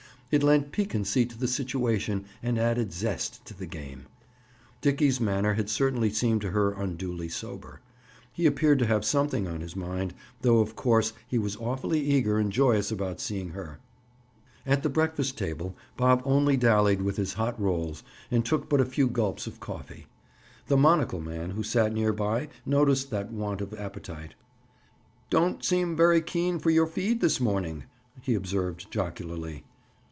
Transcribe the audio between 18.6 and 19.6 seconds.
but a few gulps of